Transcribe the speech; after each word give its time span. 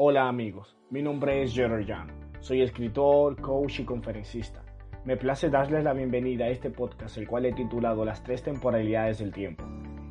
Hola 0.00 0.28
amigos, 0.28 0.76
mi 0.90 1.02
nombre 1.02 1.42
es 1.42 1.52
Gerard 1.52 1.84
Jan. 1.84 2.12
Soy 2.38 2.62
escritor, 2.62 3.34
coach 3.40 3.80
y 3.80 3.84
conferencista. 3.84 4.62
Me 5.04 5.16
place 5.16 5.50
darles 5.50 5.82
la 5.82 5.92
bienvenida 5.92 6.44
a 6.44 6.50
este 6.50 6.70
podcast, 6.70 7.18
el 7.18 7.26
cual 7.26 7.46
he 7.46 7.52
titulado 7.52 8.04
Las 8.04 8.22
tres 8.22 8.44
temporalidades 8.44 9.18
del 9.18 9.32
tiempo. 9.32 9.64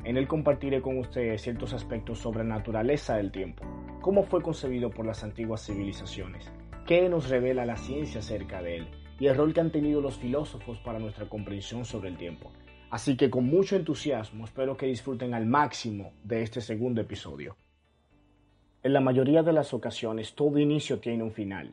En 0.04 0.18
él 0.18 0.28
compartiré 0.28 0.82
con 0.82 0.98
ustedes 0.98 1.40
ciertos 1.40 1.72
aspectos 1.72 2.18
sobre 2.18 2.44
la 2.44 2.56
naturaleza 2.56 3.16
del 3.16 3.32
tiempo, 3.32 3.64
cómo 4.02 4.24
fue 4.24 4.42
concebido 4.42 4.90
por 4.90 5.06
las 5.06 5.24
antiguas 5.24 5.64
civilizaciones, 5.64 6.52
qué 6.86 7.08
nos 7.08 7.30
revela 7.30 7.64
la 7.64 7.78
ciencia 7.78 8.20
acerca 8.20 8.60
de 8.60 8.76
él 8.76 8.88
y 9.18 9.28
el 9.28 9.36
rol 9.38 9.54
que 9.54 9.62
han 9.62 9.72
tenido 9.72 10.02
los 10.02 10.18
filósofos 10.18 10.78
para 10.80 10.98
nuestra 10.98 11.30
comprensión 11.30 11.86
sobre 11.86 12.10
el 12.10 12.18
tiempo. 12.18 12.52
Así 12.90 13.16
que 13.16 13.30
con 13.30 13.46
mucho 13.46 13.74
entusiasmo 13.74 14.44
espero 14.44 14.76
que 14.76 14.84
disfruten 14.84 15.32
al 15.32 15.46
máximo 15.46 16.12
de 16.24 16.42
este 16.42 16.60
segundo 16.60 17.00
episodio. 17.00 17.56
En 18.84 18.92
la 18.92 19.00
mayoría 19.00 19.42
de 19.42 19.52
las 19.52 19.74
ocasiones 19.74 20.34
todo 20.34 20.56
inicio 20.60 21.00
tiene 21.00 21.24
un 21.24 21.32
final, 21.32 21.72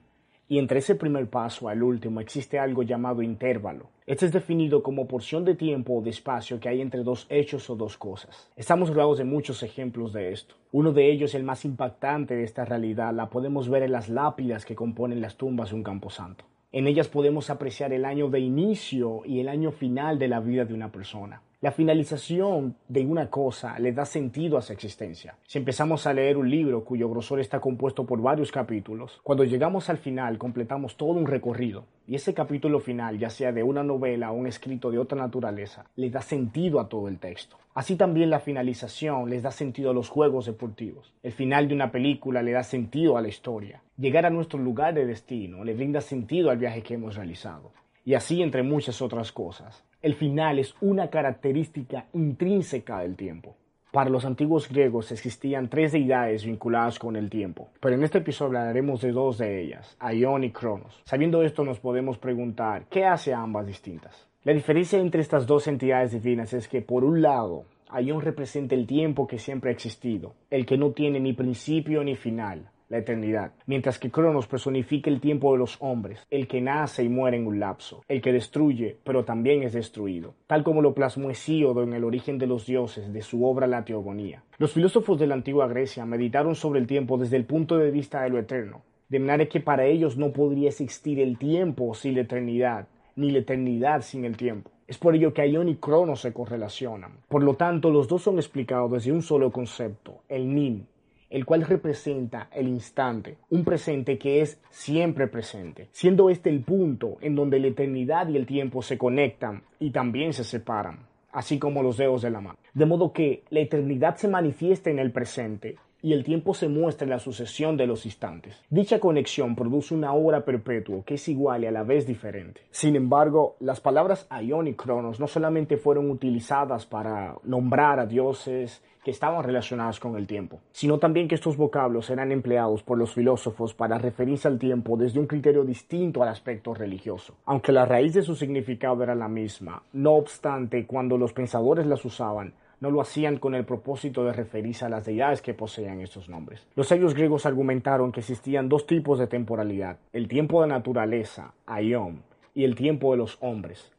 y 0.49 0.57
entre 0.57 0.79
ese 0.79 0.95
primer 0.95 1.29
paso 1.29 1.69
al 1.69 1.83
último 1.83 2.19
existe 2.19 2.57
algo 2.57 2.81
llamado 2.81 3.21
intervalo. 3.21 3.89
Este 4.07 4.25
es 4.25 4.31
definido 4.31 4.81
como 4.81 5.07
porción 5.07 5.45
de 5.45 5.53
tiempo 5.53 5.93
o 5.93 6.01
de 6.01 6.09
espacio 6.09 6.59
que 6.59 6.67
hay 6.67 6.81
entre 6.81 7.03
dos 7.03 7.27
hechos 7.29 7.69
o 7.69 7.75
dos 7.75 7.95
cosas. 7.97 8.51
Estamos 8.55 8.89
rodeados 8.89 9.19
de 9.19 9.23
muchos 9.23 9.61
ejemplos 9.61 10.13
de 10.13 10.31
esto. 10.31 10.55
Uno 10.71 10.93
de 10.93 11.11
ellos, 11.11 11.35
el 11.35 11.43
más 11.43 11.63
impactante 11.63 12.35
de 12.35 12.43
esta 12.43 12.65
realidad, 12.65 13.13
la 13.13 13.29
podemos 13.29 13.69
ver 13.69 13.83
en 13.83 13.91
las 13.91 14.09
lápidas 14.09 14.65
que 14.65 14.73
componen 14.73 15.21
las 15.21 15.37
tumbas 15.37 15.69
de 15.69 15.75
un 15.75 15.83
camposanto. 15.83 16.45
En 16.71 16.87
ellas 16.87 17.07
podemos 17.07 17.51
apreciar 17.51 17.93
el 17.93 18.03
año 18.03 18.29
de 18.29 18.39
inicio 18.39 19.21
y 19.25 19.41
el 19.41 19.47
año 19.47 19.71
final 19.71 20.17
de 20.17 20.27
la 20.27 20.39
vida 20.39 20.65
de 20.65 20.73
una 20.73 20.91
persona. 20.91 21.43
La 21.61 21.71
finalización 21.71 22.75
de 22.89 23.05
una 23.05 23.29
cosa 23.29 23.79
le 23.79 23.93
da 23.93 24.05
sentido 24.05 24.57
a 24.57 24.61
su 24.61 24.73
existencia. 24.73 25.37
Si 25.47 25.57
empezamos 25.57 26.05
a 26.05 26.13
leer 26.13 26.35
un 26.35 26.49
libro 26.49 26.83
cuyo 26.83 27.09
grosor 27.09 27.39
está 27.39 27.61
compuesto 27.61 28.05
por 28.05 28.21
varios 28.21 28.51
capítulos, 28.51 29.21
cuando 29.23 29.45
llegamos 29.45 29.89
al 29.89 29.97
final 29.97 30.37
completamos 30.37 30.97
todo 30.97 31.11
un 31.11 31.25
recorrido 31.25 31.85
y 32.07 32.15
ese 32.15 32.33
capítulo 32.33 32.79
final, 32.79 33.17
ya 33.17 33.29
sea 33.29 33.53
de 33.53 33.63
una 33.63 33.83
novela 33.83 34.31
o 34.31 34.35
un 34.35 34.47
escrito 34.47 34.91
de 34.91 34.99
otra 34.99 35.17
naturaleza, 35.17 35.85
le 35.95 36.09
da 36.09 36.21
sentido 36.21 36.81
a 36.81 36.89
todo 36.89 37.07
el 37.07 37.19
texto. 37.19 37.57
Así 37.73 37.95
también 37.95 38.29
la 38.29 38.41
finalización 38.41 39.29
les 39.29 39.41
da 39.41 39.51
sentido 39.51 39.91
a 39.91 39.93
los 39.93 40.09
juegos 40.09 40.45
deportivos. 40.45 41.13
El 41.23 41.31
final 41.31 41.69
de 41.69 41.75
una 41.75 41.91
película 41.91 42.41
le 42.41 42.51
da 42.51 42.63
sentido 42.63 43.17
a 43.17 43.21
la 43.21 43.29
historia. 43.29 43.81
Llegar 43.97 44.25
a 44.25 44.29
nuestro 44.29 44.59
lugar 44.59 44.93
de 44.93 45.05
destino 45.05 45.63
le 45.63 45.73
brinda 45.73 46.01
sentido 46.01 46.49
al 46.49 46.57
viaje 46.57 46.83
que 46.83 46.95
hemos 46.95 47.15
realizado. 47.15 47.71
Y 48.03 48.13
así 48.13 48.43
entre 48.43 48.61
muchas 48.61 49.01
otras 49.01 49.31
cosas. 49.31 49.83
El 50.05 50.13
final 50.13 50.59
es 50.59 50.75
una 50.81 51.09
característica 51.09 52.05
intrínseca 52.13 52.99
del 52.99 53.15
tiempo. 53.15 53.55
Para 53.91 54.11
los 54.11 54.23
antiguos 54.23 54.69
griegos 54.69 55.11
existían 55.11 55.67
tres 55.67 55.93
deidades 55.93 56.45
vinculadas 56.45 56.99
con 56.99 57.15
el 57.15 57.27
tiempo, 57.27 57.69
pero 57.79 57.95
en 57.95 58.03
este 58.03 58.19
episodio 58.19 58.59
hablaremos 58.59 59.01
de 59.01 59.11
dos 59.11 59.39
de 59.39 59.63
ellas, 59.63 59.97
Aion 59.99 60.43
y 60.43 60.51
Cronos. 60.51 61.01
Sabiendo 61.05 61.41
esto 61.41 61.65
nos 61.65 61.79
podemos 61.79 62.19
preguntar, 62.19 62.85
¿qué 62.87 63.03
hace 63.03 63.33
a 63.33 63.41
ambas 63.41 63.65
distintas? 63.65 64.27
La 64.43 64.53
diferencia 64.53 64.99
entre 64.99 65.21
estas 65.21 65.47
dos 65.47 65.65
entidades 65.65 66.11
divinas 66.11 66.53
es 66.53 66.67
que 66.67 66.83
por 66.83 67.03
un 67.03 67.23
lado, 67.23 67.65
Aion 67.89 68.21
representa 68.21 68.75
el 68.75 68.85
tiempo 68.85 69.25
que 69.25 69.39
siempre 69.39 69.71
ha 69.71 69.73
existido, 69.73 70.35
el 70.51 70.67
que 70.67 70.77
no 70.77 70.91
tiene 70.91 71.19
ni 71.19 71.33
principio 71.33 72.03
ni 72.03 72.15
final, 72.15 72.69
la 72.89 72.97
eternidad, 72.97 73.53
mientras 73.65 73.99
que 73.99 74.11
Cronos 74.11 74.47
personifica 74.47 75.09
el 75.09 75.19
tiempo 75.19 75.51
de 75.51 75.59
los 75.59 75.77
hombres, 75.79 76.25
el 76.29 76.47
que 76.47 76.61
nace 76.61 77.03
y 77.03 77.09
muere 77.09 77.37
en 77.37 77.47
un 77.47 77.59
lapso, 77.59 78.03
el 78.07 78.21
que 78.21 78.31
destruye, 78.31 78.97
pero 79.03 79.25
también 79.25 79.63
es 79.63 79.73
destruido, 79.73 80.35
tal 80.47 80.63
como 80.63 80.81
lo 80.81 80.93
plasmó 80.93 81.29
Hesíodo 81.29 81.83
en 81.83 81.93
el 81.93 82.03
origen 82.03 82.37
de 82.37 82.47
los 82.47 82.65
dioses 82.65 83.11
de 83.11 83.21
su 83.21 83.45
obra 83.45 83.67
La 83.67 83.85
Teogonía. 83.85 84.43
Los 84.57 84.73
filósofos 84.73 85.19
de 85.19 85.27
la 85.27 85.35
antigua 85.35 85.67
Grecia 85.67 86.05
meditaron 86.05 86.55
sobre 86.55 86.79
el 86.79 86.87
tiempo 86.87 87.17
desde 87.17 87.37
el 87.37 87.45
punto 87.45 87.77
de 87.77 87.91
vista 87.91 88.21
de 88.21 88.29
lo 88.29 88.39
eterno, 88.39 88.83
de 89.09 89.19
manera 89.19 89.49
que 89.49 89.59
para 89.59 89.85
ellos 89.85 90.17
no 90.17 90.31
podría 90.31 90.69
existir 90.69 91.19
el 91.19 91.37
tiempo 91.37 91.93
sin 91.93 92.15
la 92.15 92.21
eternidad, 92.21 92.87
ni 93.15 93.31
la 93.31 93.39
eternidad 93.39 94.01
sin 94.01 94.25
el 94.25 94.37
tiempo. 94.37 94.71
Es 94.87 94.99
por 94.99 95.15
ello 95.15 95.33
que 95.33 95.41
Aion 95.41 95.67
y 95.67 95.77
Cronos 95.77 96.21
se 96.21 96.31
correlacionan. 96.31 97.13
Por 97.27 97.41
lo 97.41 97.55
tanto, 97.55 97.89
los 97.89 98.07
dos 98.07 98.21
son 98.21 98.35
explicados 98.35 98.91
desde 98.91 99.11
un 99.11 99.23
solo 99.23 99.51
concepto, 99.51 100.21
el 100.29 100.53
nin, 100.53 100.87
el 101.35 101.45
cual 101.45 101.63
representa 101.63 102.47
el 102.53 102.69
instante, 102.69 103.35
un 103.49 103.65
presente 103.65 104.17
que 104.17 104.39
es 104.39 104.57
siempre 104.69 105.27
presente, 105.27 105.89
siendo 105.91 106.29
este 106.29 106.49
el 106.49 106.61
punto 106.61 107.17
en 107.19 107.35
donde 107.35 107.59
la 107.59 107.67
eternidad 107.67 108.29
y 108.29 108.37
el 108.37 108.45
tiempo 108.45 108.81
se 108.81 108.97
conectan 108.97 109.63
y 109.77 109.91
también 109.91 110.31
se 110.31 110.45
separan, 110.45 110.99
así 111.33 111.59
como 111.59 111.83
los 111.83 111.97
dedos 111.97 112.21
de 112.21 112.29
la 112.29 112.39
mano. 112.39 112.57
De 112.73 112.85
modo 112.85 113.11
que 113.11 113.43
la 113.49 113.59
eternidad 113.59 114.15
se 114.15 114.29
manifiesta 114.29 114.89
en 114.89 114.97
el 114.97 115.11
presente 115.11 115.75
y 116.01 116.13
el 116.13 116.23
tiempo 116.23 116.53
se 116.53 116.69
muestra 116.69 117.03
en 117.03 117.09
la 117.09 117.19
sucesión 117.19 117.75
de 117.75 117.87
los 117.87 118.05
instantes. 118.05 118.55
Dicha 118.69 119.01
conexión 119.01 119.57
produce 119.57 119.93
una 119.93 120.13
hora 120.13 120.45
perpetua 120.45 121.03
que 121.03 121.15
es 121.15 121.27
igual 121.27 121.63
y 121.63 121.67
a 121.67 121.71
la 121.71 121.83
vez 121.83 122.07
diferente. 122.07 122.61
Sin 122.71 122.95
embargo, 122.95 123.57
las 123.59 123.81
palabras 123.81 124.25
Aion 124.29 124.69
y 124.69 124.75
Cronos 124.75 125.19
no 125.19 125.27
solamente 125.27 125.75
fueron 125.75 126.09
utilizadas 126.11 126.85
para 126.85 127.35
nombrar 127.43 127.99
a 127.99 128.05
dioses 128.05 128.81
que 129.05 129.11
estaban 129.11 129.43
relacionados 129.43 129.99
con 129.99 130.15
el 130.17 130.25
tiempo, 130.25 130.61
sino 130.71 130.97
también 130.97 131.27
que 131.27 131.35
estos 131.35 131.57
vocablos 131.57 132.09
eran 132.09 132.31
empleados 132.31 132.81
por 132.81 132.97
los 132.97 133.13
filósofos 133.13 133.75
para 133.75 133.99
referirse 133.99 134.47
al 134.47 134.57
tiempo 134.57 134.97
desde 134.97 135.19
un 135.19 135.27
criterio 135.27 135.63
distinto 135.63 136.23
al 136.23 136.29
aspecto 136.29 136.73
religioso. 136.73 137.35
Aunque 137.45 137.71
la 137.71 137.85
raíz 137.85 138.15
de 138.15 138.23
su 138.23 138.35
significado 138.35 139.03
era 139.03 139.13
la 139.13 139.27
misma, 139.27 139.83
no 139.93 140.13
obstante, 140.13 140.87
cuando 140.87 141.19
los 141.19 141.33
pensadores 141.33 141.85
las 141.85 142.03
usaban, 142.03 142.55
no 142.79 142.89
lo 142.89 142.99
hacían 142.99 143.37
con 143.37 143.53
el 143.53 143.63
propósito 143.63 144.25
de 144.25 144.33
referirse 144.33 144.85
a 144.85 144.89
las 144.89 145.05
deidades 145.05 145.43
que 145.43 145.53
poseían 145.53 146.01
estos 146.01 146.27
nombres. 146.27 146.65
Los 146.75 146.87
sabios 146.87 147.13
griegos 147.13 147.45
argumentaron 147.45 148.11
que 148.11 148.21
existían 148.21 148.69
dos 148.69 148.87
tipos 148.87 149.19
de 149.19 149.27
temporalidad, 149.27 149.99
el 150.13 150.27
tiempo 150.27 150.63
de 150.63 150.69
naturaleza, 150.69 151.53
aion, 151.67 152.23
y 152.55 152.63
el 152.63 152.73
tiempo 152.73 153.11
de 153.11 153.17
los 153.17 153.37
hombres, 153.39 153.91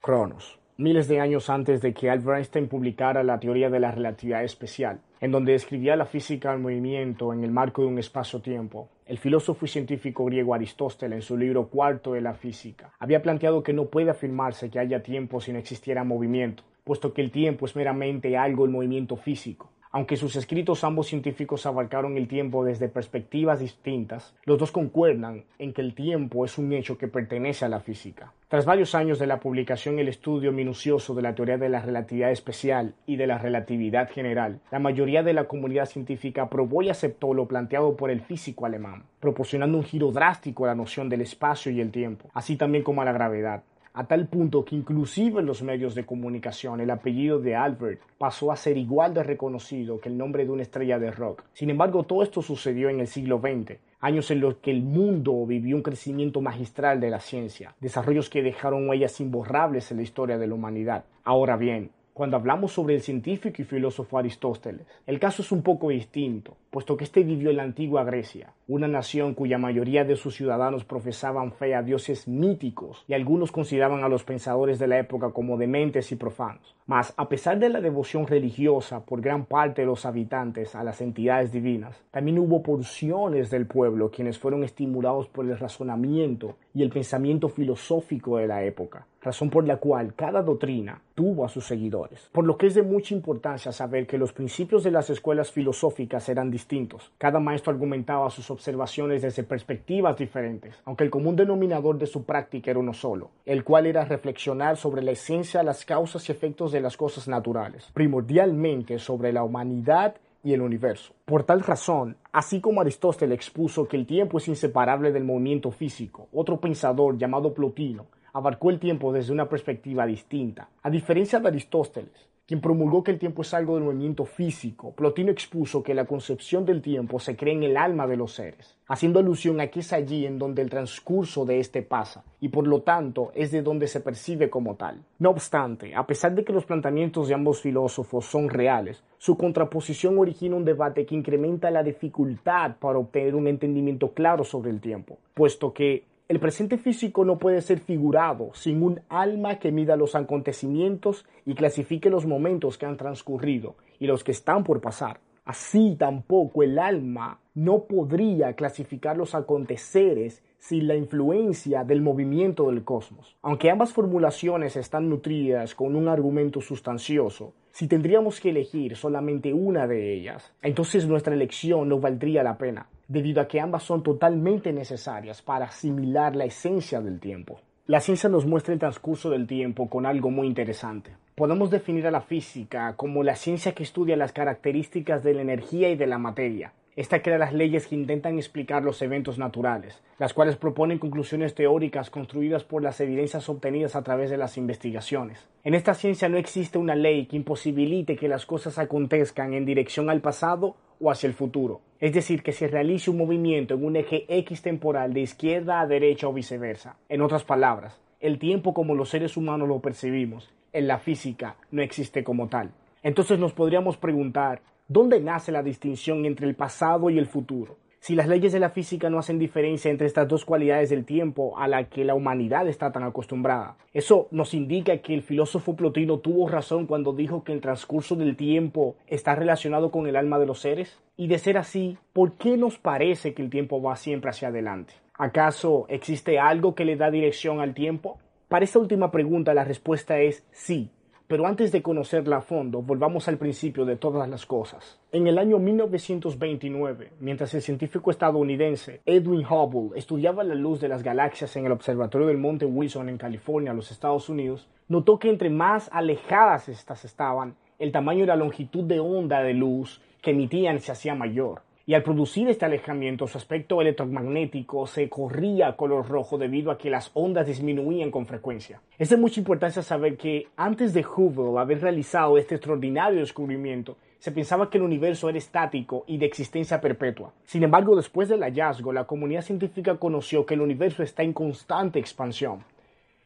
cronos 0.00 0.58
miles 0.76 1.06
de 1.06 1.20
años 1.20 1.50
antes 1.50 1.80
de 1.82 1.94
que 1.94 2.10
Albert 2.10 2.38
Einstein 2.38 2.68
publicara 2.68 3.22
la 3.22 3.38
teoría 3.38 3.70
de 3.70 3.78
la 3.78 3.92
relatividad 3.92 4.42
especial, 4.42 5.00
en 5.20 5.30
donde 5.30 5.52
describía 5.52 5.94
la 5.94 6.04
física 6.04 6.50
del 6.50 6.60
movimiento 6.60 7.32
en 7.32 7.44
el 7.44 7.52
marco 7.52 7.82
de 7.82 7.88
un 7.88 7.98
espacio-tiempo. 7.98 8.88
El 9.06 9.18
filósofo 9.18 9.66
y 9.66 9.68
científico 9.68 10.24
griego 10.24 10.52
Aristóteles, 10.52 11.16
en 11.16 11.22
su 11.22 11.36
libro 11.36 11.68
Cuarto 11.68 12.14
de 12.14 12.22
la 12.22 12.34
Física, 12.34 12.90
había 12.98 13.22
planteado 13.22 13.62
que 13.62 13.72
no 13.72 13.86
puede 13.86 14.10
afirmarse 14.10 14.68
que 14.70 14.80
haya 14.80 15.02
tiempo 15.02 15.40
si 15.40 15.52
no 15.52 15.58
existiera 15.58 16.02
movimiento, 16.02 16.64
puesto 16.82 17.12
que 17.12 17.22
el 17.22 17.30
tiempo 17.30 17.66
es 17.66 17.76
meramente 17.76 18.36
algo 18.36 18.64
en 18.64 18.72
movimiento 18.72 19.16
físico. 19.16 19.70
Aunque 19.94 20.16
sus 20.16 20.34
escritos 20.34 20.82
ambos 20.82 21.06
científicos 21.06 21.66
abarcaron 21.66 22.16
el 22.16 22.26
tiempo 22.26 22.64
desde 22.64 22.88
perspectivas 22.88 23.60
distintas, 23.60 24.34
los 24.42 24.58
dos 24.58 24.72
concuerdan 24.72 25.44
en 25.60 25.72
que 25.72 25.82
el 25.82 25.94
tiempo 25.94 26.44
es 26.44 26.58
un 26.58 26.72
hecho 26.72 26.98
que 26.98 27.06
pertenece 27.06 27.64
a 27.64 27.68
la 27.68 27.78
física. 27.78 28.32
Tras 28.48 28.66
varios 28.66 28.96
años 28.96 29.20
de 29.20 29.28
la 29.28 29.38
publicación 29.38 29.96
y 29.96 30.00
el 30.00 30.08
estudio 30.08 30.50
minucioso 30.50 31.14
de 31.14 31.22
la 31.22 31.36
teoría 31.36 31.58
de 31.58 31.68
la 31.68 31.80
relatividad 31.80 32.32
especial 32.32 32.94
y 33.06 33.14
de 33.14 33.28
la 33.28 33.38
relatividad 33.38 34.10
general, 34.10 34.58
la 34.72 34.80
mayoría 34.80 35.22
de 35.22 35.32
la 35.32 35.44
comunidad 35.44 35.86
científica 35.86 36.42
aprobó 36.42 36.82
y 36.82 36.88
aceptó 36.88 37.32
lo 37.32 37.46
planteado 37.46 37.94
por 37.96 38.10
el 38.10 38.20
físico 38.20 38.66
alemán, 38.66 39.04
proporcionando 39.20 39.78
un 39.78 39.84
giro 39.84 40.10
drástico 40.10 40.64
a 40.64 40.68
la 40.70 40.74
noción 40.74 41.08
del 41.08 41.20
espacio 41.20 41.70
y 41.70 41.80
el 41.80 41.92
tiempo, 41.92 42.30
así 42.34 42.56
también 42.56 42.82
como 42.82 43.02
a 43.02 43.04
la 43.04 43.12
gravedad 43.12 43.62
a 43.94 44.04
tal 44.08 44.26
punto 44.26 44.64
que 44.64 44.74
inclusive 44.74 45.40
en 45.40 45.46
los 45.46 45.62
medios 45.62 45.94
de 45.94 46.04
comunicación 46.04 46.80
el 46.80 46.90
apellido 46.90 47.38
de 47.38 47.54
Albert 47.54 48.00
pasó 48.18 48.50
a 48.50 48.56
ser 48.56 48.76
igual 48.76 49.14
de 49.14 49.22
reconocido 49.22 50.00
que 50.00 50.08
el 50.08 50.18
nombre 50.18 50.44
de 50.44 50.50
una 50.50 50.62
estrella 50.62 50.98
de 50.98 51.12
rock. 51.12 51.44
Sin 51.52 51.70
embargo, 51.70 52.02
todo 52.02 52.24
esto 52.24 52.42
sucedió 52.42 52.88
en 52.88 52.98
el 52.98 53.06
siglo 53.06 53.40
XX, 53.40 53.78
años 54.00 54.30
en 54.32 54.40
los 54.40 54.56
que 54.56 54.72
el 54.72 54.82
mundo 54.82 55.46
vivió 55.46 55.76
un 55.76 55.82
crecimiento 55.82 56.40
magistral 56.40 57.00
de 57.00 57.10
la 57.10 57.20
ciencia, 57.20 57.76
desarrollos 57.80 58.28
que 58.28 58.42
dejaron 58.42 58.88
huellas 58.88 59.20
imborrables 59.20 59.90
en 59.92 59.98
la 59.98 60.02
historia 60.02 60.38
de 60.38 60.48
la 60.48 60.54
humanidad. 60.54 61.04
Ahora 61.22 61.56
bien, 61.56 61.90
cuando 62.14 62.36
hablamos 62.36 62.70
sobre 62.70 62.94
el 62.94 63.00
científico 63.00 63.60
y 63.60 63.64
filósofo 63.64 64.16
Aristóteles, 64.16 64.86
el 65.04 65.18
caso 65.18 65.42
es 65.42 65.50
un 65.50 65.62
poco 65.62 65.88
distinto, 65.88 66.56
puesto 66.70 66.96
que 66.96 67.02
éste 67.02 67.24
vivió 67.24 67.50
en 67.50 67.56
la 67.56 67.64
antigua 67.64 68.04
Grecia, 68.04 68.52
una 68.68 68.86
nación 68.86 69.34
cuya 69.34 69.58
mayoría 69.58 70.04
de 70.04 70.14
sus 70.14 70.36
ciudadanos 70.36 70.84
profesaban 70.84 71.50
fe 71.50 71.74
a 71.74 71.82
dioses 71.82 72.28
míticos 72.28 73.04
y 73.08 73.14
algunos 73.14 73.50
consideraban 73.50 74.04
a 74.04 74.08
los 74.08 74.22
pensadores 74.22 74.78
de 74.78 74.86
la 74.86 75.00
época 75.00 75.32
como 75.32 75.58
dementes 75.58 76.12
y 76.12 76.16
profanos. 76.16 76.76
Mas, 76.86 77.12
a 77.16 77.28
pesar 77.28 77.58
de 77.58 77.68
la 77.68 77.80
devoción 77.80 78.28
religiosa 78.28 79.04
por 79.04 79.20
gran 79.20 79.44
parte 79.44 79.82
de 79.82 79.86
los 79.86 80.06
habitantes 80.06 80.76
a 80.76 80.84
las 80.84 81.00
entidades 81.00 81.50
divinas, 81.50 82.00
también 82.12 82.38
hubo 82.38 82.62
porciones 82.62 83.50
del 83.50 83.66
pueblo 83.66 84.12
quienes 84.12 84.38
fueron 84.38 84.62
estimulados 84.62 85.26
por 85.26 85.46
el 85.46 85.58
razonamiento 85.58 86.56
y 86.74 86.82
el 86.82 86.90
pensamiento 86.90 87.48
filosófico 87.48 88.36
de 88.36 88.46
la 88.46 88.62
época, 88.62 89.06
razón 89.24 89.50
por 89.50 89.66
la 89.66 89.78
cual 89.78 90.14
cada 90.14 90.42
doctrina 90.42 91.00
tuvo 91.14 91.44
a 91.44 91.48
sus 91.48 91.66
seguidores. 91.66 92.28
Por 92.32 92.44
lo 92.44 92.56
que 92.56 92.66
es 92.66 92.74
de 92.74 92.82
mucha 92.82 93.14
importancia 93.14 93.72
saber 93.72 94.06
que 94.06 94.18
los 94.18 94.32
principios 94.32 94.84
de 94.84 94.90
las 94.90 95.10
escuelas 95.10 95.50
filosóficas 95.50 96.28
eran 96.28 96.50
distintos. 96.50 97.10
Cada 97.18 97.40
maestro 97.40 97.72
argumentaba 97.72 98.30
sus 98.30 98.50
observaciones 98.50 99.22
desde 99.22 99.42
perspectivas 99.42 100.16
diferentes, 100.16 100.80
aunque 100.84 101.04
el 101.04 101.10
común 101.10 101.36
denominador 101.36 101.98
de 101.98 102.06
su 102.06 102.24
práctica 102.24 102.70
era 102.70 102.80
uno 102.80 102.92
solo, 102.92 103.30
el 103.46 103.64
cual 103.64 103.86
era 103.86 104.04
reflexionar 104.04 104.76
sobre 104.76 105.02
la 105.02 105.12
esencia, 105.12 105.62
las 105.62 105.84
causas 105.84 106.28
y 106.28 106.32
efectos 106.32 106.72
de 106.72 106.80
las 106.80 106.96
cosas 106.96 107.26
naturales, 107.26 107.90
primordialmente 107.94 108.98
sobre 108.98 109.32
la 109.32 109.42
humanidad 109.42 110.16
y 110.42 110.52
el 110.52 110.60
universo. 110.60 111.14
Por 111.24 111.44
tal 111.44 111.60
razón, 111.60 112.16
así 112.32 112.60
como 112.60 112.82
Aristóteles 112.82 113.34
expuso 113.34 113.88
que 113.88 113.96
el 113.96 114.06
tiempo 114.06 114.38
es 114.38 114.46
inseparable 114.46 115.10
del 115.10 115.24
movimiento 115.24 115.70
físico, 115.70 116.28
otro 116.32 116.60
pensador 116.60 117.16
llamado 117.16 117.54
Plotino 117.54 118.06
abarcó 118.34 118.70
el 118.70 118.80
tiempo 118.80 119.12
desde 119.12 119.32
una 119.32 119.48
perspectiva 119.48 120.04
distinta. 120.04 120.68
A 120.82 120.90
diferencia 120.90 121.38
de 121.38 121.48
Aristóteles, 121.48 122.28
quien 122.46 122.60
promulgó 122.60 123.02
que 123.02 123.12
el 123.12 123.18
tiempo 123.18 123.40
es 123.40 123.54
algo 123.54 123.76
del 123.76 123.84
movimiento 123.84 124.26
físico, 124.26 124.92
Plotino 124.92 125.30
expuso 125.30 125.82
que 125.82 125.94
la 125.94 126.04
concepción 126.04 126.66
del 126.66 126.82
tiempo 126.82 127.18
se 127.18 127.36
cree 127.36 127.54
en 127.54 127.62
el 127.62 127.76
alma 127.76 128.06
de 128.06 128.18
los 128.18 128.34
seres, 128.34 128.76
haciendo 128.86 129.20
alusión 129.20 129.60
a 129.60 129.68
que 129.68 129.80
es 129.80 129.92
allí 129.94 130.26
en 130.26 130.38
donde 130.38 130.60
el 130.60 130.68
transcurso 130.68 131.46
de 131.46 131.60
éste 131.60 131.80
pasa, 131.80 132.22
y 132.40 132.48
por 132.48 132.66
lo 132.66 132.82
tanto 132.82 133.30
es 133.34 133.50
de 133.50 133.62
donde 133.62 133.86
se 133.86 134.00
percibe 134.00 134.50
como 134.50 134.74
tal. 134.74 135.00
No 135.20 135.30
obstante, 135.30 135.94
a 135.94 136.06
pesar 136.06 136.34
de 136.34 136.44
que 136.44 136.52
los 136.52 136.66
planteamientos 136.66 137.28
de 137.28 137.34
ambos 137.34 137.62
filósofos 137.62 138.26
son 138.26 138.50
reales, 138.50 139.02
su 139.16 139.38
contraposición 139.38 140.18
origina 140.18 140.56
un 140.56 140.66
debate 140.66 141.06
que 141.06 141.14
incrementa 141.14 141.70
la 141.70 141.82
dificultad 141.82 142.76
para 142.78 142.98
obtener 142.98 143.36
un 143.36 143.46
entendimiento 143.46 144.12
claro 144.12 144.44
sobre 144.44 144.70
el 144.70 144.80
tiempo, 144.80 145.16
puesto 145.32 145.72
que 145.72 146.04
el 146.26 146.40
presente 146.40 146.78
físico 146.78 147.26
no 147.26 147.38
puede 147.38 147.60
ser 147.60 147.80
figurado 147.80 148.50
sin 148.54 148.82
un 148.82 149.00
alma 149.10 149.58
que 149.58 149.72
mida 149.72 149.94
los 149.94 150.14
acontecimientos 150.14 151.26
y 151.44 151.54
clasifique 151.54 152.08
los 152.08 152.24
momentos 152.24 152.78
que 152.78 152.86
han 152.86 152.96
transcurrido 152.96 153.76
y 153.98 154.06
los 154.06 154.24
que 154.24 154.32
están 154.32 154.64
por 154.64 154.80
pasar. 154.80 155.20
Así 155.44 155.96
tampoco 155.98 156.62
el 156.62 156.78
alma 156.78 157.40
no 157.54 157.84
podría 157.84 158.54
clasificar 158.54 159.18
los 159.18 159.34
aconteceres 159.34 160.42
sin 160.58 160.88
la 160.88 160.96
influencia 160.96 161.84
del 161.84 162.00
movimiento 162.00 162.70
del 162.70 162.84
cosmos. 162.84 163.36
Aunque 163.42 163.70
ambas 163.70 163.92
formulaciones 163.92 164.76
están 164.76 165.10
nutridas 165.10 165.74
con 165.74 165.94
un 165.94 166.08
argumento 166.08 166.62
sustancioso, 166.62 167.52
si 167.70 167.86
tendríamos 167.86 168.40
que 168.40 168.48
elegir 168.48 168.96
solamente 168.96 169.52
una 169.52 169.86
de 169.86 170.14
ellas, 170.14 170.54
entonces 170.62 171.06
nuestra 171.06 171.34
elección 171.34 171.90
no 171.90 172.00
valdría 172.00 172.42
la 172.42 172.56
pena, 172.56 172.88
debido 173.08 173.40
a 173.40 173.48
que 173.48 173.60
ambas 173.60 173.82
son 173.82 174.02
totalmente 174.02 174.72
necesarias 174.72 175.42
para 175.42 175.66
asimilar 175.66 176.34
la 176.34 176.44
esencia 176.44 177.00
del 177.00 177.20
tiempo. 177.20 177.60
La 177.86 178.00
ciencia 178.00 178.30
nos 178.30 178.46
muestra 178.46 178.72
el 178.72 178.80
transcurso 178.80 179.30
del 179.30 179.46
tiempo 179.46 179.90
con 179.90 180.06
algo 180.06 180.30
muy 180.30 180.46
interesante. 180.46 181.16
Podemos 181.34 181.70
definir 181.70 182.06
a 182.06 182.10
la 182.10 182.22
física 182.22 182.94
como 182.96 183.22
la 183.22 183.36
ciencia 183.36 183.72
que 183.72 183.82
estudia 183.82 184.16
las 184.16 184.32
características 184.32 185.22
de 185.22 185.34
la 185.34 185.42
energía 185.42 185.90
y 185.90 185.96
de 185.96 186.06
la 186.06 186.18
materia, 186.18 186.72
esta 186.96 187.22
crea 187.22 187.38
las 187.38 187.52
leyes 187.52 187.86
que 187.88 187.96
intentan 187.96 188.36
explicar 188.36 188.84
los 188.84 189.02
eventos 189.02 189.38
naturales, 189.38 190.00
las 190.18 190.32
cuales 190.32 190.56
proponen 190.56 190.98
conclusiones 190.98 191.54
teóricas 191.54 192.08
construidas 192.08 192.62
por 192.62 192.82
las 192.82 193.00
evidencias 193.00 193.48
obtenidas 193.48 193.96
a 193.96 194.02
través 194.02 194.30
de 194.30 194.36
las 194.36 194.56
investigaciones. 194.56 195.48
En 195.64 195.74
esta 195.74 195.94
ciencia 195.94 196.28
no 196.28 196.36
existe 196.36 196.78
una 196.78 196.94
ley 196.94 197.26
que 197.26 197.36
imposibilite 197.36 198.16
que 198.16 198.28
las 198.28 198.46
cosas 198.46 198.78
acontezcan 198.78 199.54
en 199.54 199.64
dirección 199.64 200.08
al 200.08 200.20
pasado 200.20 200.76
o 201.00 201.10
hacia 201.10 201.26
el 201.26 201.34
futuro, 201.34 201.80
es 201.98 202.12
decir, 202.12 202.42
que 202.42 202.52
se 202.52 202.68
realice 202.68 203.10
un 203.10 203.18
movimiento 203.18 203.74
en 203.74 203.84
un 203.84 203.96
eje 203.96 204.24
X 204.28 204.62
temporal 204.62 205.12
de 205.12 205.20
izquierda 205.20 205.80
a 205.80 205.86
derecha 205.86 206.28
o 206.28 206.32
viceversa. 206.32 206.96
En 207.08 207.22
otras 207.22 207.42
palabras, 207.42 208.00
el 208.20 208.38
tiempo 208.38 208.72
como 208.72 208.94
los 208.94 209.08
seres 209.08 209.36
humanos 209.36 209.68
lo 209.68 209.80
percibimos, 209.80 210.52
en 210.72 210.86
la 210.86 210.98
física 210.98 211.56
no 211.72 211.82
existe 211.82 212.22
como 212.22 212.48
tal. 212.48 212.70
Entonces 213.02 213.38
nos 213.38 213.52
podríamos 213.52 213.96
preguntar, 213.96 214.62
¿Dónde 214.86 215.18
nace 215.18 215.50
la 215.50 215.62
distinción 215.62 216.26
entre 216.26 216.46
el 216.46 216.54
pasado 216.54 217.08
y 217.08 217.16
el 217.16 217.24
futuro? 217.24 217.78
Si 218.00 218.14
las 218.14 218.28
leyes 218.28 218.52
de 218.52 218.60
la 218.60 218.68
física 218.68 219.08
no 219.08 219.18
hacen 219.18 219.38
diferencia 219.38 219.90
entre 219.90 220.06
estas 220.06 220.28
dos 220.28 220.44
cualidades 220.44 220.90
del 220.90 221.06
tiempo 221.06 221.58
a 221.58 221.66
la 221.68 221.88
que 221.88 222.04
la 222.04 222.14
humanidad 222.14 222.68
está 222.68 222.92
tan 222.92 223.02
acostumbrada, 223.02 223.78
eso 223.94 224.28
nos 224.30 224.52
indica 224.52 224.98
que 224.98 225.14
el 225.14 225.22
filósofo 225.22 225.74
Plotino 225.74 226.18
tuvo 226.18 226.50
razón 226.50 226.86
cuando 226.86 227.14
dijo 227.14 227.44
que 227.44 227.54
el 227.54 227.62
transcurso 227.62 228.14
del 228.14 228.36
tiempo 228.36 228.96
está 229.06 229.34
relacionado 229.34 229.90
con 229.90 230.06
el 230.06 230.16
alma 230.16 230.38
de 230.38 230.44
los 230.44 230.58
seres. 230.58 231.00
Y 231.16 231.28
de 231.28 231.38
ser 231.38 231.56
así, 231.56 231.96
¿por 232.12 232.34
qué 232.34 232.58
nos 232.58 232.76
parece 232.76 233.32
que 233.32 233.40
el 233.40 233.48
tiempo 233.48 233.80
va 233.80 233.96
siempre 233.96 234.28
hacia 234.28 234.48
adelante? 234.48 234.92
¿Acaso 235.14 235.86
existe 235.88 236.38
algo 236.38 236.74
que 236.74 236.84
le 236.84 236.96
da 236.96 237.10
dirección 237.10 237.60
al 237.60 237.72
tiempo? 237.72 238.18
Para 238.48 238.66
esta 238.66 238.80
última 238.80 239.10
pregunta 239.10 239.54
la 239.54 239.64
respuesta 239.64 240.18
es 240.20 240.46
sí, 240.52 240.90
pero 241.34 241.48
antes 241.48 241.72
de 241.72 241.82
conocerla 241.82 242.36
a 242.36 242.40
fondo, 242.42 242.80
volvamos 242.80 243.26
al 243.26 243.38
principio 243.38 243.84
de 243.84 243.96
todas 243.96 244.28
las 244.28 244.46
cosas. 244.46 245.00
En 245.10 245.26
el 245.26 245.36
año 245.36 245.58
1929, 245.58 247.10
mientras 247.18 247.52
el 247.54 247.60
científico 247.60 248.12
estadounidense 248.12 249.00
Edwin 249.04 249.44
Hubble 249.44 249.98
estudiaba 249.98 250.44
la 250.44 250.54
luz 250.54 250.80
de 250.80 250.86
las 250.86 251.02
galaxias 251.02 251.56
en 251.56 251.66
el 251.66 251.72
observatorio 251.72 252.28
del 252.28 252.38
Monte 252.38 252.66
Wilson 252.66 253.08
en 253.08 253.18
California, 253.18 253.72
los 253.72 253.90
Estados 253.90 254.28
Unidos, 254.28 254.68
notó 254.86 255.18
que 255.18 255.28
entre 255.28 255.50
más 255.50 255.90
alejadas 255.92 256.68
estas 256.68 257.04
estaban, 257.04 257.56
el 257.80 257.90
tamaño 257.90 258.22
y 258.22 258.28
la 258.28 258.36
longitud 258.36 258.84
de 258.84 259.00
onda 259.00 259.42
de 259.42 259.54
luz 259.54 260.00
que 260.22 260.30
emitían 260.30 260.78
se 260.78 260.92
hacía 260.92 261.16
mayor 261.16 261.62
y 261.86 261.92
al 261.94 262.02
producir 262.02 262.48
este 262.48 262.64
alejamiento 262.64 263.26
su 263.26 263.36
aspecto 263.36 263.80
electromagnético 263.80 264.86
se 264.86 265.08
corría 265.08 265.68
a 265.68 265.76
color 265.76 266.08
rojo 266.08 266.38
debido 266.38 266.70
a 266.70 266.78
que 266.78 266.88
las 266.88 267.10
ondas 267.12 267.46
disminuían 267.46 268.10
con 268.10 268.26
frecuencia. 268.26 268.80
Es 268.98 269.10
de 269.10 269.18
mucha 269.18 269.40
importancia 269.40 269.82
saber 269.82 270.16
que 270.16 270.48
antes 270.56 270.94
de 270.94 271.04
Hubble 271.04 271.60
haber 271.60 271.82
realizado 271.82 272.38
este 272.38 272.54
extraordinario 272.54 273.20
descubrimiento, 273.20 273.96
se 274.18 274.32
pensaba 274.32 274.70
que 274.70 274.78
el 274.78 274.84
universo 274.84 275.28
era 275.28 275.36
estático 275.36 276.04
y 276.06 276.16
de 276.16 276.24
existencia 276.24 276.80
perpetua. 276.80 277.34
Sin 277.44 277.62
embargo, 277.62 277.94
después 277.94 278.30
del 278.30 278.40
hallazgo, 278.40 278.90
la 278.90 279.04
comunidad 279.04 279.42
científica 279.42 279.96
conoció 279.96 280.46
que 280.46 280.54
el 280.54 280.62
universo 280.62 281.02
está 281.02 281.22
en 281.22 281.34
constante 281.34 281.98
expansión. 281.98 282.64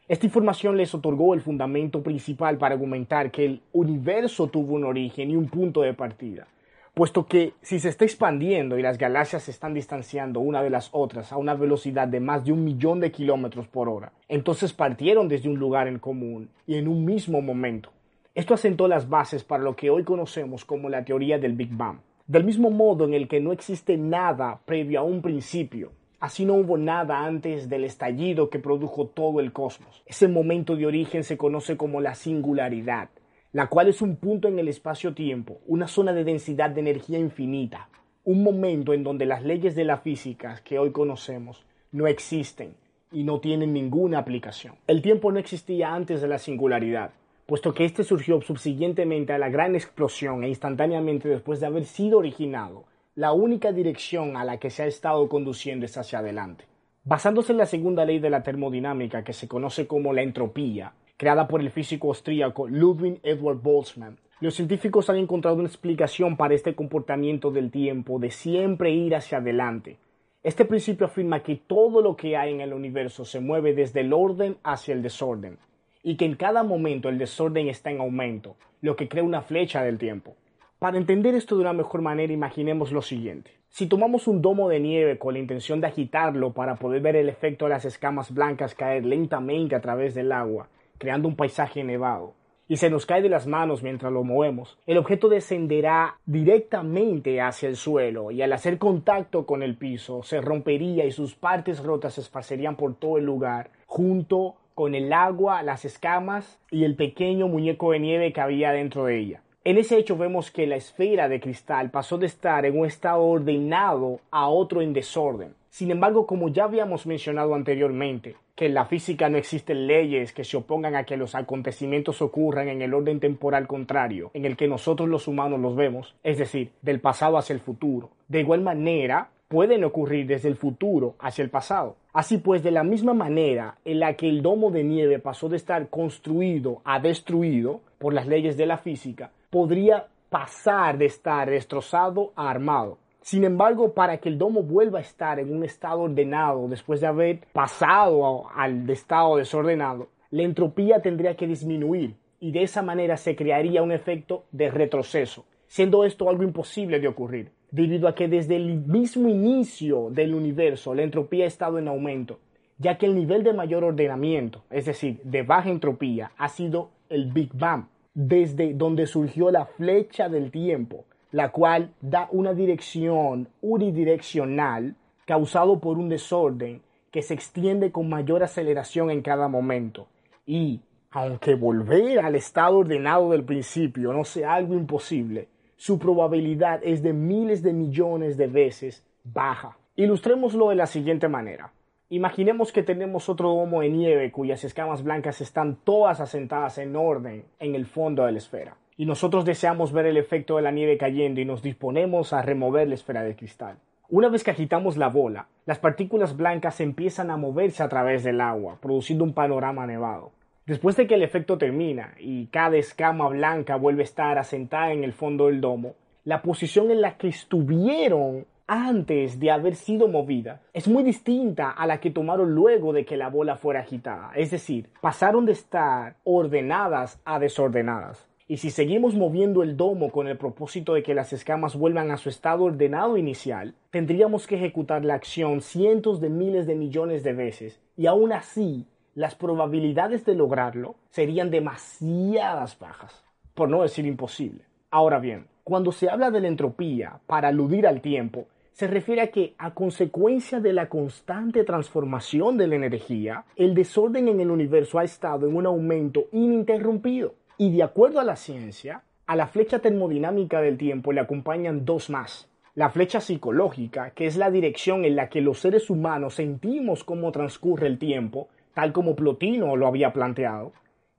Esta 0.09 0.25
información 0.25 0.75
les 0.75 0.93
otorgó 0.93 1.33
el 1.33 1.39
fundamento 1.39 2.03
principal 2.03 2.57
para 2.57 2.73
argumentar 2.73 3.31
que 3.31 3.45
el 3.45 3.61
universo 3.71 4.47
tuvo 4.47 4.73
un 4.73 4.83
origen 4.83 5.31
y 5.31 5.37
un 5.37 5.47
punto 5.47 5.81
de 5.81 5.93
partida 5.93 6.47
puesto 6.93 7.25
que 7.25 7.53
si 7.61 7.79
se 7.79 7.89
está 7.89 8.05
expandiendo 8.05 8.77
y 8.77 8.81
las 8.81 8.97
galaxias 8.97 9.43
se 9.43 9.51
están 9.51 9.73
distanciando 9.73 10.39
una 10.39 10.61
de 10.61 10.69
las 10.69 10.89
otras 10.91 11.31
a 11.31 11.37
una 11.37 11.53
velocidad 11.53 12.07
de 12.07 12.19
más 12.19 12.43
de 12.43 12.51
un 12.51 12.63
millón 12.63 12.99
de 12.99 13.11
kilómetros 13.11 13.67
por 13.67 13.89
hora, 13.89 14.11
entonces 14.27 14.73
partieron 14.73 15.27
desde 15.27 15.49
un 15.49 15.59
lugar 15.59 15.87
en 15.87 15.99
común 15.99 16.49
y 16.67 16.75
en 16.75 16.87
un 16.87 17.05
mismo 17.05 17.41
momento. 17.41 17.91
Esto 18.35 18.53
asentó 18.53 18.87
las 18.87 19.09
bases 19.09 19.43
para 19.43 19.63
lo 19.63 19.75
que 19.75 19.89
hoy 19.89 20.03
conocemos 20.03 20.63
como 20.63 20.89
la 20.89 21.03
teoría 21.03 21.39
del 21.39 21.53
Big 21.53 21.75
Bang. 21.75 21.97
Del 22.27 22.43
mismo 22.43 22.69
modo 22.69 23.05
en 23.05 23.13
el 23.13 23.27
que 23.27 23.39
no 23.39 23.51
existe 23.51 23.97
nada 23.97 24.59
previo 24.65 24.99
a 24.99 25.03
un 25.03 25.21
principio, 25.21 25.91
así 26.19 26.45
no 26.45 26.53
hubo 26.53 26.77
nada 26.77 27.25
antes 27.25 27.69
del 27.69 27.83
estallido 27.83 28.49
que 28.49 28.59
produjo 28.59 29.07
todo 29.07 29.39
el 29.39 29.51
cosmos. 29.51 30.03
Ese 30.05 30.27
momento 30.27 30.75
de 30.75 30.85
origen 30.85 31.23
se 31.23 31.37
conoce 31.37 31.75
como 31.75 32.01
la 32.01 32.13
singularidad 32.13 33.09
la 33.51 33.67
cual 33.67 33.87
es 33.87 34.01
un 34.01 34.15
punto 34.15 34.47
en 34.47 34.59
el 34.59 34.67
espacio-tiempo, 34.67 35.59
una 35.65 35.87
zona 35.87 36.13
de 36.13 36.23
densidad 36.23 36.69
de 36.69 36.81
energía 36.81 37.17
infinita, 37.17 37.89
un 38.23 38.43
momento 38.43 38.93
en 38.93 39.03
donde 39.03 39.25
las 39.25 39.43
leyes 39.43 39.75
de 39.75 39.85
la 39.85 39.97
física 39.97 40.61
que 40.63 40.77
hoy 40.77 40.91
conocemos 40.91 41.65
no 41.91 42.05
existen 42.05 42.75
y 43.11 43.23
no 43.23 43.39
tienen 43.39 43.73
ninguna 43.73 44.19
aplicación. 44.19 44.75
El 44.85 45.01
tiempo 45.01 45.31
no 45.31 45.39
existía 45.39 45.95
antes 45.95 46.21
de 46.21 46.27
la 46.27 46.37
singularidad, 46.37 47.09
puesto 47.47 47.73
que 47.73 47.85
éste 47.85 48.03
surgió 48.03 48.39
subsiguientemente 48.41 49.33
a 49.33 49.39
la 49.39 49.49
gran 49.49 49.73
explosión 49.73 50.43
e 50.43 50.49
instantáneamente 50.49 51.27
después 51.27 51.59
de 51.59 51.65
haber 51.65 51.85
sido 51.85 52.19
originado. 52.19 52.83
La 53.15 53.33
única 53.33 53.71
dirección 53.71 54.37
a 54.37 54.45
la 54.45 54.57
que 54.57 54.69
se 54.69 54.83
ha 54.83 54.85
estado 54.85 55.27
conduciendo 55.27 55.87
es 55.87 55.97
hacia 55.97 56.19
adelante. 56.19 56.65
Basándose 57.03 57.53
en 57.53 57.57
la 57.57 57.65
segunda 57.65 58.05
ley 58.05 58.19
de 58.19 58.29
la 58.29 58.43
termodinámica, 58.43 59.23
que 59.23 59.33
se 59.33 59.47
conoce 59.47 59.87
como 59.87 60.13
la 60.13 60.21
entropía, 60.21 60.93
creada 61.19 61.49
por 61.49 61.59
el 61.59 61.69
físico 61.69 62.07
austríaco 62.07 62.69
Ludwig 62.69 63.19
Edward 63.23 63.57
Boltzmann. 63.61 64.17
Los 64.39 64.55
científicos 64.55 65.09
han 65.09 65.17
encontrado 65.17 65.57
una 65.57 65.67
explicación 65.67 66.37
para 66.37 66.53
este 66.53 66.75
comportamiento 66.75 67.51
del 67.51 67.71
tiempo 67.71 68.19
de 68.19 68.31
siempre 68.31 68.91
ir 68.91 69.13
hacia 69.13 69.39
adelante. 69.39 69.97
Este 70.43 70.63
principio 70.63 71.07
afirma 71.07 71.43
que 71.43 71.57
todo 71.57 72.01
lo 72.01 72.15
que 72.15 72.37
hay 72.37 72.53
en 72.53 72.61
el 72.61 72.71
universo 72.71 73.25
se 73.25 73.41
mueve 73.41 73.73
desde 73.73 73.99
el 73.99 74.13
orden 74.13 74.55
hacia 74.63 74.93
el 74.93 75.01
desorden, 75.01 75.57
y 76.03 76.15
que 76.15 76.23
en 76.23 76.35
cada 76.35 76.63
momento 76.63 77.09
el 77.09 77.17
desorden 77.17 77.67
está 77.67 77.91
en 77.91 77.99
aumento, 77.99 78.55
lo 78.79 78.95
que 78.95 79.09
crea 79.09 79.21
una 79.21 79.41
flecha 79.41 79.83
del 79.83 79.97
tiempo. 79.97 80.37
Para 80.79 80.97
entender 80.97 81.35
esto 81.35 81.55
de 81.55 81.61
una 81.61 81.73
mejor 81.73 82.01
manera, 82.01 82.31
imaginemos 82.31 82.93
lo 82.93 83.01
siguiente. 83.01 83.51
Si 83.67 83.87
tomamos 83.87 84.25
un 84.29 84.41
domo 84.41 84.69
de 84.69 84.79
nieve 84.79 85.19
con 85.19 85.33
la 85.33 85.41
intención 85.41 85.81
de 85.81 85.87
agitarlo 85.87 86.53
para 86.53 86.75
poder 86.75 87.01
ver 87.01 87.17
el 87.17 87.27
efecto 87.27 87.65
de 87.65 87.71
las 87.71 87.83
escamas 87.83 88.33
blancas 88.33 88.73
caer 88.73 89.05
lentamente 89.05 89.75
a 89.75 89.81
través 89.81 90.15
del 90.15 90.31
agua, 90.31 90.69
creando 90.99 91.27
un 91.27 91.35
paisaje 91.35 91.83
nevado, 91.83 92.35
y 92.71 92.77
se 92.77 92.91
nos 92.91 93.07
cae 93.07 93.23
de 93.23 93.29
las 93.29 93.47
manos 93.47 93.81
mientras 93.81 94.13
lo 94.13 94.23
movemos, 94.23 94.77
el 94.85 94.99
objeto 94.99 95.27
descenderá 95.27 96.17
directamente 96.27 97.41
hacia 97.41 97.67
el 97.67 97.75
suelo 97.75 98.29
y 98.29 98.43
al 98.43 98.53
hacer 98.53 98.77
contacto 98.77 99.47
con 99.47 99.63
el 99.63 99.75
piso 99.75 100.21
se 100.21 100.39
rompería 100.39 101.05
y 101.05 101.11
sus 101.11 101.33
partes 101.33 101.83
rotas 101.83 102.13
se 102.13 102.21
esparcerían 102.21 102.75
por 102.75 102.93
todo 102.93 103.17
el 103.17 103.25
lugar, 103.25 103.71
junto 103.87 104.53
con 104.75 104.93
el 104.93 105.11
agua, 105.11 105.63
las 105.63 105.83
escamas 105.83 106.59
y 106.69 106.83
el 106.83 106.95
pequeño 106.95 107.47
muñeco 107.47 107.91
de 107.91 107.99
nieve 107.99 108.33
que 108.33 108.41
había 108.41 108.71
dentro 108.71 109.05
de 109.05 109.17
ella. 109.17 109.41
En 109.65 109.77
ese 109.77 109.97
hecho 109.97 110.15
vemos 110.15 110.51
que 110.51 110.65
la 110.65 110.77
esfera 110.77 111.27
de 111.27 111.41
cristal 111.41 111.91
pasó 111.91 112.17
de 112.17 112.27
estar 112.27 112.65
en 112.65 112.79
un 112.79 112.85
estado 112.85 113.21
ordenado 113.23 114.21
a 114.31 114.47
otro 114.47 114.81
en 114.81 114.93
desorden. 114.93 115.53
Sin 115.69 115.91
embargo, 115.91 116.25
como 116.25 116.47
ya 116.47 116.63
habíamos 116.63 117.05
mencionado 117.05 117.53
anteriormente, 117.53 118.37
que 118.55 118.67
en 118.67 118.73
la 118.73 118.85
física 118.85 119.27
no 119.27 119.37
existen 119.37 119.85
leyes 119.85 120.31
que 120.31 120.45
se 120.45 120.55
opongan 120.55 120.95
a 120.95 121.03
que 121.03 121.17
los 121.17 121.35
acontecimientos 121.35 122.21
ocurran 122.21 122.69
en 122.69 122.81
el 122.81 122.93
orden 122.93 123.19
temporal 123.19 123.67
contrario 123.67 124.31
en 124.33 124.45
el 124.45 124.55
que 124.55 124.69
nosotros 124.69 125.09
los 125.09 125.27
humanos 125.27 125.59
los 125.59 125.75
vemos, 125.75 126.15
es 126.23 126.37
decir, 126.37 126.71
del 126.81 127.01
pasado 127.01 127.37
hacia 127.37 127.53
el 127.53 127.59
futuro. 127.59 128.11
De 128.29 128.39
igual 128.39 128.61
manera, 128.61 129.29
pueden 129.49 129.83
ocurrir 129.83 130.25
desde 130.25 130.47
el 130.47 130.55
futuro 130.55 131.15
hacia 131.19 131.43
el 131.43 131.49
pasado. 131.49 131.97
Así 132.13 132.37
pues, 132.37 132.63
de 132.63 132.71
la 132.71 132.83
misma 132.83 133.13
manera 133.13 133.75
en 133.83 133.99
la 133.99 134.13
que 134.13 134.29
el 134.29 134.41
domo 134.41 134.71
de 134.71 134.85
nieve 134.85 135.19
pasó 135.19 135.49
de 135.49 135.57
estar 135.57 135.89
construido 135.89 136.81
a 136.85 136.99
destruido 136.99 137.81
por 137.97 138.13
las 138.13 138.27
leyes 138.27 138.55
de 138.55 138.65
la 138.65 138.77
física, 138.77 139.31
podría 139.49 140.07
pasar 140.29 140.97
de 140.97 141.05
estar 141.05 141.49
destrozado 141.49 142.31
a 142.35 142.49
armado. 142.49 142.99
Sin 143.21 143.43
embargo, 143.43 143.93
para 143.93 144.17
que 144.17 144.29
el 144.29 144.37
domo 144.37 144.63
vuelva 144.63 144.99
a 144.99 145.01
estar 145.01 145.39
en 145.39 145.53
un 145.53 145.63
estado 145.63 146.01
ordenado 146.01 146.67
después 146.67 147.01
de 147.01 147.07
haber 147.07 147.41
pasado 147.51 148.49
al 148.55 148.89
estado 148.89 149.37
desordenado, 149.37 150.07
la 150.31 150.43
entropía 150.43 151.01
tendría 151.01 151.35
que 151.35 151.47
disminuir 151.47 152.15
y 152.39 152.51
de 152.51 152.63
esa 152.63 152.81
manera 152.81 153.17
se 153.17 153.35
crearía 153.35 153.83
un 153.83 153.91
efecto 153.91 154.45
de 154.51 154.69
retroceso, 154.69 155.45
siendo 155.67 156.05
esto 156.05 156.29
algo 156.29 156.43
imposible 156.43 156.99
de 156.99 157.07
ocurrir, 157.07 157.51
debido 157.71 158.07
a 158.07 158.15
que 158.15 158.27
desde 158.27 158.55
el 158.55 158.79
mismo 158.85 159.27
inicio 159.27 160.09
del 160.11 160.33
universo 160.33 160.95
la 160.95 161.03
entropía 161.03 161.43
ha 161.43 161.47
estado 161.47 161.77
en 161.77 161.87
aumento, 161.87 162.39
ya 162.77 162.97
que 162.97 163.05
el 163.05 163.15
nivel 163.15 163.43
de 163.43 163.53
mayor 163.53 163.83
ordenamiento, 163.83 164.63
es 164.69 164.85
decir, 164.85 165.19
de 165.23 165.43
baja 165.43 165.69
entropía, 165.69 166.31
ha 166.37 166.47
sido 166.47 166.91
el 167.09 167.31
Big 167.31 167.49
Bang, 167.53 167.85
desde 168.19 168.73
donde 168.73 169.07
surgió 169.07 169.49
la 169.49 169.65
flecha 169.65 170.27
del 170.27 170.51
tiempo, 170.51 171.05
la 171.31 171.53
cual 171.53 171.93
da 172.01 172.27
una 172.33 172.53
dirección 172.53 173.47
unidireccional 173.61 174.95
causado 175.25 175.79
por 175.79 175.97
un 175.97 176.09
desorden 176.09 176.81
que 177.11 177.21
se 177.21 177.33
extiende 177.33 177.93
con 177.93 178.09
mayor 178.09 178.43
aceleración 178.43 179.09
en 179.09 179.21
cada 179.21 179.47
momento. 179.47 180.07
Y, 180.45 180.81
aunque 181.11 181.55
volver 181.55 182.19
al 182.19 182.35
estado 182.35 182.79
ordenado 182.79 183.29
del 183.29 183.45
principio 183.45 184.11
no 184.11 184.25
sea 184.25 184.53
algo 184.55 184.73
imposible, 184.73 185.47
su 185.77 185.97
probabilidad 185.97 186.81
es 186.83 187.01
de 187.01 187.13
miles 187.13 187.63
de 187.63 187.71
millones 187.71 188.35
de 188.35 188.47
veces 188.47 189.01
baja. 189.23 189.77
Ilustrémoslo 189.95 190.67
de 190.69 190.75
la 190.75 190.87
siguiente 190.87 191.29
manera. 191.29 191.71
Imaginemos 192.11 192.71
que 192.71 192.81
tenemos 192.81 193.29
otro 193.29 193.49
domo 193.49 193.81
de 193.81 193.89
nieve 193.89 194.31
cuyas 194.31 194.63
escamas 194.63 195.03
blancas 195.03 195.41
están 195.41 195.75
todas 195.75 196.19
asentadas 196.19 196.79
en 196.79 196.95
orden 196.95 197.45
en 197.59 197.75
el 197.75 197.85
fondo 197.85 198.25
de 198.25 198.31
la 198.31 198.39
esfera 198.39 198.77
y 198.97 199.05
nosotros 199.05 199.45
deseamos 199.45 199.93
ver 199.93 200.07
el 200.07 200.17
efecto 200.17 200.55
de 200.55 200.63
la 200.63 200.71
nieve 200.71 200.97
cayendo 200.97 201.39
y 201.39 201.45
nos 201.45 201.61
disponemos 201.61 202.33
a 202.33 202.41
remover 202.41 202.87
la 202.87 202.95
esfera 202.95 203.21
de 203.21 203.35
cristal. 203.35 203.77
Una 204.09 204.27
vez 204.27 204.43
que 204.43 204.49
agitamos 204.49 204.97
la 204.97 205.07
bola, 205.07 205.49
las 205.67 205.77
partículas 205.77 206.35
blancas 206.35 206.81
empiezan 206.81 207.29
a 207.29 207.37
moverse 207.37 207.83
a 207.83 207.89
través 207.89 208.23
del 208.23 208.41
agua, 208.41 208.79
produciendo 208.81 209.23
un 209.23 209.33
panorama 209.33 209.85
nevado. 209.85 210.31
Después 210.65 210.95
de 210.95 211.05
que 211.05 211.13
el 211.13 211.21
efecto 211.21 211.59
termina 211.59 212.15
y 212.17 212.47
cada 212.47 212.77
escama 212.77 213.29
blanca 213.29 213.75
vuelve 213.75 214.01
a 214.01 214.05
estar 214.05 214.39
asentada 214.39 214.93
en 214.93 215.03
el 215.03 215.13
fondo 215.13 215.45
del 215.45 215.61
domo, 215.61 215.93
la 216.23 216.41
posición 216.41 216.89
en 216.89 217.01
la 217.01 217.17
que 217.17 217.27
estuvieron 217.27 218.47
antes 218.69 219.39
de 219.39 219.49
haber 219.49 219.75
sido 219.75 220.07
movida 220.07 220.61
es 220.73 220.87
muy 220.87 221.01
distinta 221.01 221.71
a 221.71 221.87
la 221.87 221.99
que 221.99 222.11
tomaron 222.11 222.53
luego 222.53 222.93
de 222.93 223.03
que 223.03 223.17
la 223.17 223.27
bola 223.27 223.55
fuera 223.55 223.79
agitada. 223.79 224.31
Es 224.35 224.51
decir, 224.51 224.89
pasaron 225.01 225.47
de 225.47 225.53
estar 225.53 226.17
ordenadas 226.23 227.19
a 227.25 227.39
desordenadas. 227.39 228.27
Y 228.47 228.57
si 228.57 228.69
seguimos 228.69 229.15
moviendo 229.15 229.63
el 229.63 229.75
domo 229.75 230.11
con 230.11 230.27
el 230.27 230.37
propósito 230.37 230.93
de 230.93 231.01
que 231.01 231.15
las 231.15 231.33
escamas 231.33 231.75
vuelvan 231.75 232.11
a 232.11 232.17
su 232.17 232.29
estado 232.29 232.65
ordenado 232.65 233.17
inicial, 233.17 233.73
tendríamos 233.89 234.45
que 234.45 234.55
ejecutar 234.55 235.03
la 235.03 235.15
acción 235.15 235.61
cientos 235.61 236.21
de 236.21 236.29
miles 236.29 236.67
de 236.67 236.75
millones 236.75 237.23
de 237.23 237.33
veces, 237.33 237.81
y 237.97 238.05
aún 238.05 238.33
así, 238.33 238.85
las 239.15 239.35
probabilidades 239.35 240.25
de 240.25 240.35
lograrlo 240.35 240.95
serían 241.09 241.49
demasiadas 241.49 242.77
bajas, 242.77 243.23
por 243.53 243.69
no 243.69 243.81
decir 243.81 244.05
imposible. 244.05 244.63
Ahora 244.91 245.19
bien, 245.19 245.47
cuando 245.63 245.91
se 245.91 246.09
habla 246.09 246.31
de 246.31 246.41
la 246.41 246.47
entropía 246.47 247.19
para 247.27 247.49
aludir 247.49 247.85
al 247.85 248.01
tiempo, 248.01 248.47
se 248.79 248.87
refiere 248.87 249.19
a 249.19 249.27
que, 249.27 249.55
a 249.57 249.73
consecuencia 249.73 250.61
de 250.61 250.71
la 250.71 250.87
constante 250.87 251.65
transformación 251.65 252.55
de 252.55 252.65
la 252.65 252.75
energía, 252.75 253.43
el 253.57 253.75
desorden 253.75 254.29
en 254.29 254.39
el 254.39 254.49
universo 254.49 254.99
ha 254.99 255.03
estado 255.03 255.49
en 255.49 255.57
un 255.57 255.65
aumento 255.65 256.27
ininterrumpido. 256.31 257.33
Y 257.57 257.75
de 257.75 257.83
acuerdo 257.83 258.21
a 258.21 258.23
la 258.23 258.37
ciencia, 258.37 259.03
a 259.27 259.35
la 259.35 259.47
flecha 259.47 259.79
termodinámica 259.79 260.61
del 260.61 260.77
tiempo 260.77 261.11
le 261.11 261.19
acompañan 261.19 261.83
dos 261.83 262.09
más. 262.09 262.47
La 262.73 262.89
flecha 262.89 263.19
psicológica, 263.19 264.11
que 264.11 264.27
es 264.27 264.37
la 264.37 264.49
dirección 264.49 265.03
en 265.03 265.17
la 265.17 265.27
que 265.27 265.41
los 265.41 265.59
seres 265.59 265.89
humanos 265.89 266.35
sentimos 266.35 267.03
cómo 267.03 267.33
transcurre 267.33 267.87
el 267.87 267.99
tiempo, 267.99 268.47
tal 268.73 268.93
como 268.93 269.13
Plotino 269.13 269.75
lo 269.75 269.87
había 269.87 270.13
planteado, 270.13 270.71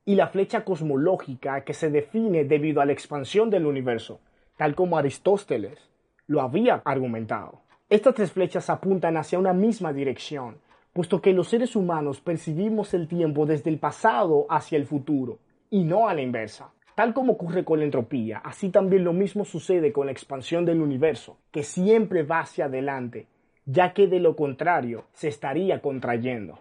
y 0.07 0.15
la 0.15 0.29
flecha 0.29 0.65
cosmológica, 0.65 1.63
que 1.65 1.75
se 1.75 1.91
define 1.91 2.45
debido 2.45 2.81
a 2.81 2.87
la 2.87 2.93
expansión 2.93 3.51
del 3.51 3.67
universo, 3.67 4.19
tal 4.57 4.75
como 4.75 4.97
Aristóteles 4.97 5.90
lo 6.31 6.43
había 6.43 6.81
argumentado. 6.85 7.63
Estas 7.89 8.15
tres 8.15 8.31
flechas 8.31 8.71
apuntan 8.71 9.17
hacia 9.17 9.37
una 9.37 9.53
misma 9.53 9.93
dirección, 9.93 10.59
puesto 10.93 11.21
que 11.21 11.33
los 11.33 11.49
seres 11.49 11.75
humanos 11.75 12.21
percibimos 12.21 12.95
el 12.95 13.09
tiempo 13.09 13.47
desde 13.47 13.69
el 13.69 13.81
pasado 13.81 14.47
hacia 14.49 14.79
el 14.79 14.87
futuro 14.87 15.41
y 15.71 15.83
no 15.83 16.09
a 16.09 16.15
la 16.15 16.23
inversa. 16.23 16.71
Tal 16.95 17.15
como 17.15 17.33
ocurre 17.33 17.65
con 17.65 17.81
la 17.81 17.85
entropía, 17.85 18.39
así 18.45 18.69
también 18.69 19.03
lo 19.03 19.13
mismo 19.13 19.45
sucede 19.45 19.93
con 19.93 20.07
la 20.07 20.13
expansión 20.13 20.65
del 20.65 20.83
universo, 20.83 21.37
que 21.51 21.65
siempre 21.65 22.23
va 22.23 22.43
hacia 22.43 22.67
adelante, 22.67 23.27
ya 23.67 23.93
que 23.93 24.07
de 24.07 24.21
lo 24.21 24.37
contrario 24.37 25.07
se 25.13 25.27
estaría 25.27 25.81
contrayendo. 25.81 26.61